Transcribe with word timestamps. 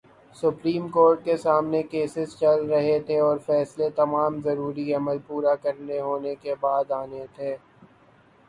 Supreme 0.35 0.87
court 0.89 1.23
کے 1.25 1.35
سامنے 1.37 1.81
cases 1.83 2.35
چل 2.39 2.65
رہے 2.65 2.97
تھے 2.99 3.19
اور 3.19 3.37
فیصلے 3.45 3.89
تمام 3.95 4.39
ضروری 4.41 4.93
عمل 4.93 5.17
پورا 5.27 5.55
ہونے 5.99 6.35
کے 6.35 6.55
بعد 6.61 6.91
آنے 6.93 7.25
تھے۔ 7.35 7.55